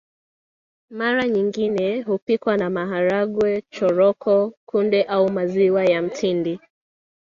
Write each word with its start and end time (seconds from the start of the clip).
Mara 0.89 1.27
nyingine 1.27 2.01
hupikwa 2.01 2.57
na 2.57 2.69
maharage 2.69 3.61
choroko 3.69 4.53
kunde 4.65 5.03
au 5.03 5.23
hata 5.23 5.33
maziwa 5.33 5.85
ya 5.85 6.01
mtindi 6.01 6.59